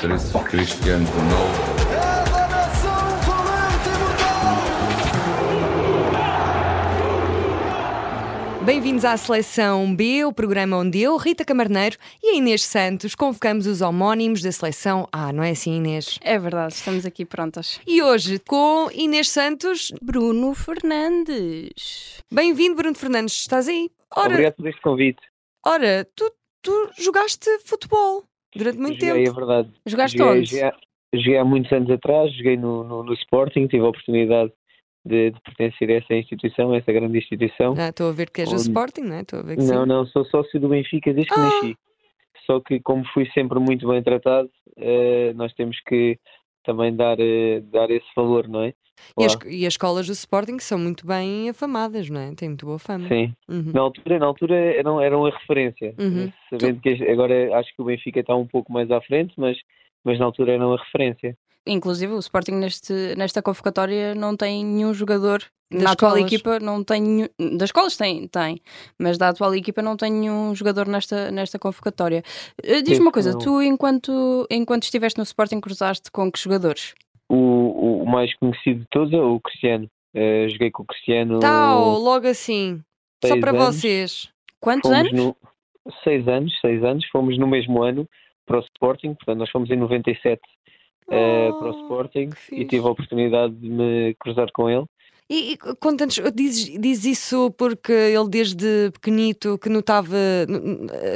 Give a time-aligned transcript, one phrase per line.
[0.00, 1.60] Patrício Cristiano Ronaldo.
[8.64, 13.66] Bem-vindos à Seleção B, o programa onde eu, Rita Camarneiro e a Inês Santos convocamos
[13.66, 16.18] os homónimos da Seleção A, não é assim, Inês?
[16.22, 17.78] É verdade, estamos aqui prontas.
[17.86, 22.22] E hoje com Inês Santos, Bruno Fernandes.
[22.32, 23.90] Bem-vindo, Bruno Fernandes, estás aí?
[24.16, 25.20] Ora, Obrigado por este convite.
[25.62, 29.36] Ora, tu, tu jogaste futebol durante muito joguei, tempo.
[29.36, 29.70] é verdade.
[29.86, 30.50] Jogaste joguei, onde?
[30.50, 30.70] Joguei,
[31.14, 34.52] joguei há muitos anos atrás, joguei no, no, no Sporting, tive a oportunidade
[35.04, 37.74] de, de, pertencer a essa instituição, a essa grande instituição.
[37.78, 38.62] Ah, estou a ver que és onde...
[38.62, 39.20] do Sporting, não é?
[39.20, 39.88] Estou a ver que não, sim.
[39.88, 41.44] não, sou sócio do Benfica desde que ah!
[41.44, 41.76] nasci.
[42.46, 46.18] Só que como fui sempre muito bem tratado, uh, nós temos que
[46.64, 48.74] também dar, uh, dar esse valor, não é?
[49.18, 52.34] E as, e as, escolas do Sporting são muito bem afamadas, não é?
[52.34, 53.08] Têm muito boa fama.
[53.08, 53.34] Sim.
[53.48, 53.72] Uhum.
[53.72, 55.94] Na altura, na altura eram, eram a referência.
[55.98, 56.30] Uhum.
[56.50, 56.82] Sabendo tu...
[56.82, 59.56] que agora acho que o Benfica está um pouco mais à frente, mas,
[60.04, 61.36] mas na altura eram a referência.
[61.70, 66.32] Inclusive o Sporting neste, nesta convocatória não tem nenhum jogador Das na atual escolas.
[66.32, 68.60] equipa não tem nenhum, das escolas tem, tem,
[68.98, 72.24] mas da atual equipa não tem nenhum jogador nesta, nesta convocatória.
[72.58, 73.38] Uh, Diz-me uma coisa, não.
[73.38, 76.92] tu enquanto, enquanto estiveste no Sporting cruzaste com que jogadores?
[77.28, 79.88] O, o mais conhecido de todos é o Cristiano.
[80.12, 81.38] Uh, joguei com o Cristiano.
[81.38, 82.82] Tal, logo assim.
[83.24, 83.76] Só para anos.
[83.76, 84.28] vocês.
[84.58, 85.12] Quantos Fomos anos?
[85.12, 85.36] no,
[86.02, 87.06] seis anos, seis anos.
[87.12, 88.08] Fomos no mesmo ano
[88.44, 90.42] para o Sporting, portanto nós fomos em 97
[91.10, 94.84] uh, para o Oh, Sporting e tive a oportunidade de me cruzar com ele.
[95.32, 100.16] E, e conta-nos, diz, diz isso porque ele desde pequenito que notava,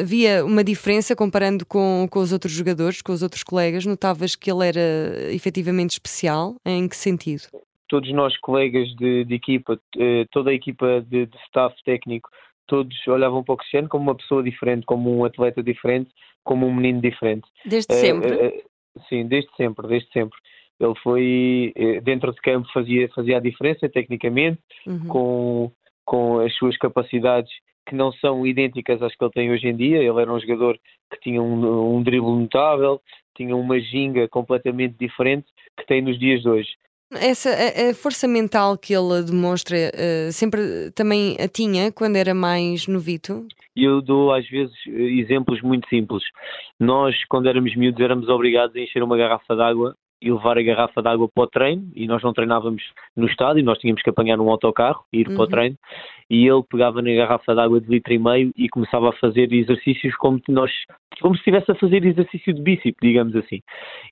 [0.00, 4.48] havia uma diferença comparando com, com os outros jogadores, com os outros colegas, notavas que
[4.48, 6.54] ele era efetivamente especial?
[6.64, 7.42] Em que sentido?
[7.88, 12.30] Todos nós, colegas de, de equipa, eh, toda a equipa de, de staff técnico,
[12.68, 16.10] todos olhavam para o Cristiano como uma pessoa diferente, como um atleta diferente,
[16.44, 17.48] como um menino diferente.
[17.66, 18.64] Desde Eh, sempre?
[19.08, 20.38] Sim, desde sempre, desde sempre.
[20.80, 25.08] Ele foi, eh, dentro de campo, fazia, fazia a diferença tecnicamente, Uhum.
[25.08, 25.72] com,
[26.04, 27.50] com as suas capacidades
[27.86, 29.98] que não são idênticas às que ele tem hoje em dia.
[29.98, 30.78] Ele era um jogador
[31.12, 33.00] que tinha um, um drible notável,
[33.36, 35.46] tinha uma ginga completamente diferente
[35.78, 36.70] que tem nos dias de hoje.
[37.12, 42.34] Essa a, a força mental que ele demonstra eh, sempre também a tinha quando era
[42.34, 43.46] mais novito?
[43.76, 46.22] E eu dou às vezes exemplos muito simples.
[46.78, 51.02] Nós, quando éramos miúdos, éramos obrigados a encher uma garrafa d'água e levar a garrafa
[51.02, 52.82] d'água para o treino e nós não treinávamos
[53.14, 55.46] no estádio, nós tínhamos que apanhar um autocarro e ir para o Uhum.
[55.48, 55.76] treino
[56.30, 60.14] e ele pegava na garrafa d'água de litro e meio e começava a fazer exercícios
[60.16, 60.72] como nós
[61.20, 63.60] como se estivesse a fazer exercício de bíceps, digamos assim.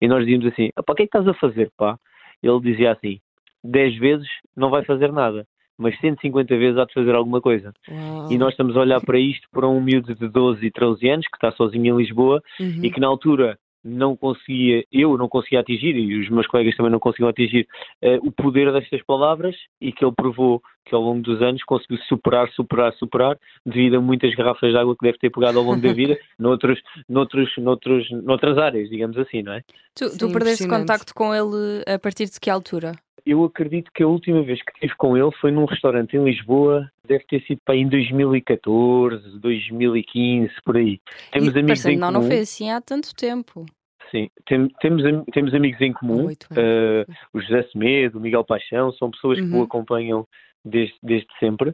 [0.00, 1.96] E nós dizíamos assim, pá, o que é que estás a fazer, pá?
[2.42, 3.20] Ele dizia assim,
[3.62, 5.46] 10 vezes não vai fazer nada,
[5.80, 7.72] mas 150 vezes há de fazer alguma coisa.
[7.90, 8.30] Uau.
[8.30, 11.26] E nós estamos a olhar para isto para um miúdo de 12 e 13 anos
[11.26, 12.80] que está sozinho em Lisboa Uhum.
[12.84, 16.92] e que na altura não conseguia, eu não conseguia atingir e os meus colegas também
[16.92, 17.66] não conseguiam atingir
[18.02, 21.96] eh, o poder destas palavras e que ele provou que ao longo dos anos conseguiu
[22.06, 25.80] superar, superar, superar devido a muitas garrafas de água que deve ter pegado ao longo
[25.80, 29.62] da vida noutros, noutros, noutros, noutras áreas, digamos assim, não é?
[29.94, 30.80] Tu, Sim, tu perdeste impressionante.
[30.80, 32.92] contacto com ele a partir de que altura?
[33.26, 36.90] Eu acredito que a última vez que estive com ele foi num restaurante em Lisboa,
[37.06, 41.00] deve ter sido para em 2014, 2015, por aí.
[41.32, 42.20] Temos E, amigos em não, comum.
[42.20, 43.66] não foi assim há tanto tempo.
[44.10, 46.28] Sim, tem- temos, temos amigos em comum.
[46.56, 49.60] Eh, o José Semedo, o Miguel Paixão, são pessoas que Uhum.
[49.60, 50.26] o acompanham
[50.64, 51.72] desde, desde sempre.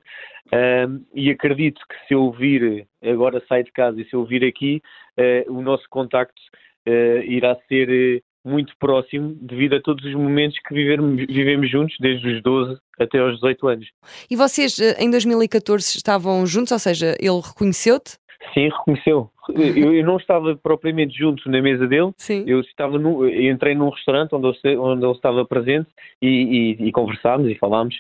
[0.53, 4.45] Ahm, e acredito que se eu vir, agora saio de casa e se eu vir
[4.45, 4.83] aqui,
[5.17, 6.41] eh, o nosso contacto
[6.89, 12.29] eh, irá ser muito próximo devido a todos os momentos que vivermos- vivemos juntos, desde
[12.37, 13.87] os 12 até aos 18 anos.
[14.31, 18.17] E vocês eh, em 2014 estavam juntos, ou seja, ele reconheceu-te?
[18.55, 19.31] Sim, reconheceu.
[19.49, 22.45] Eu, eu não estava propriamente junto na mesa dele, Sim.
[22.47, 25.89] Eu estava no, eu entrei num restaurante onde ele, onde ele estava presente
[26.23, 27.97] e, e, e conversámos e falámos.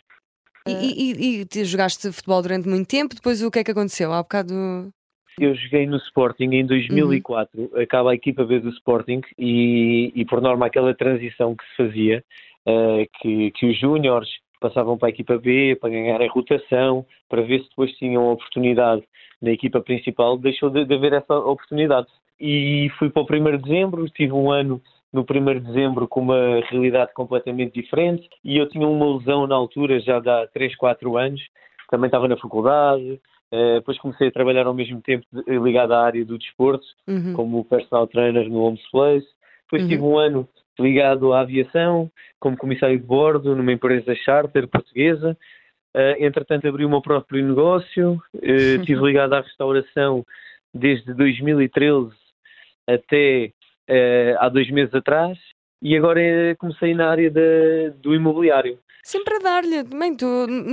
[0.67, 4.13] E, e- e- te jogaste futebol durante muito tempo, depois o que é que aconteceu?
[4.13, 4.53] Há bocado.
[5.38, 10.41] Eu joguei no Sporting em 2004, acaba a equipa B do Sporting e, e por
[10.41, 12.24] norma aquela transição que se fazia,
[12.65, 17.42] eh, que, que os júniores passavam para a equipa B para ganhar a rotação, para
[17.42, 19.03] ver se depois tinham a oportunidade
[19.42, 22.06] na equipa principal, deixou de, de haver essa oportunidade.
[22.41, 24.80] E fui para o 1 de dezembro, tive um ano
[25.12, 29.54] no 1 de dezembro com uma realidade completamente diferente e eu tinha uma lesão na
[29.54, 31.42] altura, já de há 3, 4 anos,
[31.91, 33.21] também estava na faculdade,
[33.53, 37.33] eh, depois comecei a trabalhar ao mesmo tempo de- ligado à área do desporto, Uhum.
[37.33, 39.27] como personal trainer no Homes Place.
[39.65, 39.89] Depois Uhum.
[39.89, 40.48] tive um ano
[40.78, 45.37] ligado à aviação, como comissário de bordo numa empresa charter portuguesa.
[45.95, 48.21] Eh, entretanto, abri o meu próprio negócio.
[48.43, 50.25] Eh, estive ligado à restauração
[50.75, 52.10] desde 2013
[52.87, 53.53] até
[53.89, 55.39] eh, há dois meses atrás
[55.88, 58.78] e agora eh, comecei na área da- do imobiliário.
[59.04, 59.84] Sempre a dar-lhe.
[59.84, 60.27] Também tu.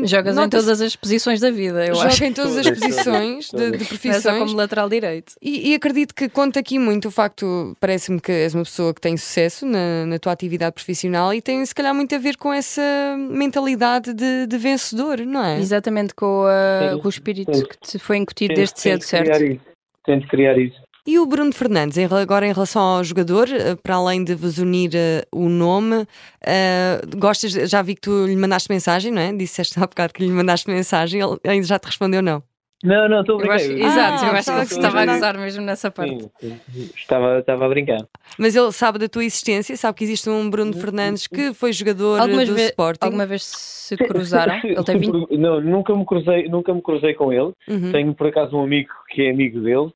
[0.06, 2.15] Jogas em todas as posições da vida, eu acho.
[2.18, 5.33] Joga em todas as posições de, de é só como lateral direito.
[5.39, 9.00] E, e acredito que conta aqui muito o facto, parece-me que és uma pessoa que
[9.00, 12.51] tem sucesso na, na tua atividade profissional e tem se calhar muito a ver com
[12.51, 12.81] essa
[13.30, 15.60] mentalidade de, de vencedor, não é?
[15.60, 19.45] Exatamente com, a- com o espírito que te foi incutido Tento- desde cedo, criar certo?
[19.45, 19.62] isso.
[20.06, 20.81] Tento criar isso.
[21.06, 24.92] E o Bruno Fernandes, agora em relação ao jogador, eh, para além de vos unir
[24.96, 26.08] eh, o nome,
[26.42, 29.34] eh, gostas, já vi que tu lhe mandaste mensagem, não é?
[29.34, 32.42] Disseste há bocado que lhe mandaste mensagem, ele ainda já te respondeu não.
[32.86, 33.56] Não, não, estou a Eu brincar.
[33.56, 36.20] acho, Eu- exato, eu Ah, acho que estava ele estava a gozar mesmo nessa parte.
[36.42, 36.90] Sim, sim.
[36.96, 38.08] estava, estava a brincar.
[38.38, 42.20] Mas ele sabe da tua existência, sabe que existe um Bruno Fernandes que foi jogador
[42.22, 43.06] Algumas do ve- Sporting.
[43.06, 44.56] Alguma vez se cruzaram?
[44.64, 45.38] Ele tem 20.
[45.38, 47.52] Não, nunca me cruzei, nunca me cruzei com ele.
[47.70, 47.92] Uhum.
[47.92, 49.90] Tenho por acaso um amigo que é amigo dele,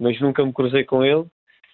[0.00, 1.24] mas nunca me cruzei com ele.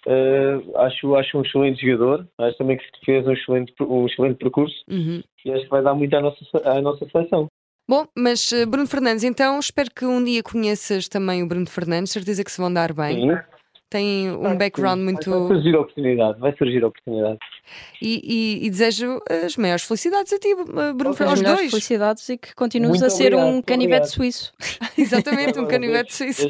[0.07, 2.29] Uh, acho, acho um excelente jogador.
[2.39, 5.21] Acho também que fez um excelente, um excelente percurso Uhum.
[5.45, 7.49] e acho que vai dar muito à nossa, à nossa seleção.
[7.89, 12.13] Bom, mas eh, Bruno Fernandes, então espero que um dia conheças também o Bruno Fernandes,
[12.13, 13.31] certeza que se vão dar bem.
[13.31, 13.37] Sim.
[13.89, 15.31] Tem um background muito.
[15.31, 17.39] Vai surgir a oportunidade, vai surgir a oportunidade.
[18.03, 18.21] E,
[18.63, 21.71] e- e desejo as maiores felicidades a ti, eh, Bruno Fernandes, aos dois.
[21.71, 24.15] felicidades e que continues Muito a ser obrigado, um canivete obrigado.
[24.15, 24.53] suíço.
[24.99, 26.49] Exatamente, um canivete suíço.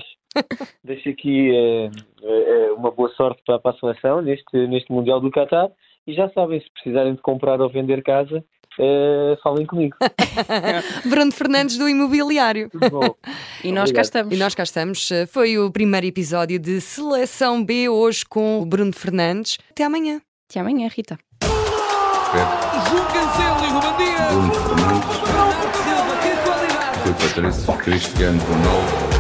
[0.84, 1.90] Deixo, aqui eh,
[2.22, 5.70] eh, uma boa sorte para, para a seleção neste, neste Mundial do Qatar
[6.06, 8.44] e já sabem, se precisarem de comprar ou vender casa,
[8.78, 9.96] eh, falem comigo.
[11.08, 12.68] Bruno Fernandes do Imobiliário.
[12.70, 13.14] Tudo bom.
[13.64, 14.34] E nós cá estamos.
[14.34, 15.10] E nós cá estamos.
[15.10, 19.58] Eh, Foi o primeiro episódio de Seleção B, hoje com o Bruno Fernandes.
[19.70, 20.20] Até amanhã.
[20.48, 21.18] Até amanhã, Rita.
[21.40, 24.32] Pepe, João Cancelo e Ruben Dias.
[24.34, 24.52] Bruno
[27.18, 29.15] Fernandes, Patrício, Cristiano Ronaldo,